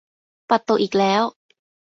[0.49, 1.23] ปัดตกอีกแล้ว!